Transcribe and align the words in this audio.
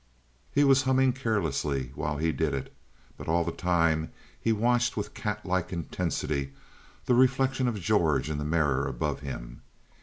He 0.51 0.63
was 0.63 0.81
humming 0.81 1.13
carelessly 1.13 1.91
while 1.93 2.17
he 2.17 2.31
did 2.31 2.55
it, 2.55 2.73
but 3.19 3.27
all 3.27 3.43
the 3.43 3.51
time 3.51 4.11
he 4.41 4.51
watched 4.51 4.97
with 4.97 5.13
catlike 5.13 5.71
intensity 5.71 6.53
the 7.05 7.13
reflection 7.13 7.67
of 7.67 7.79
George 7.79 8.27
in 8.27 8.39
the 8.39 8.43
mirror 8.43 8.87
above 8.87 9.19
him. 9.19 9.61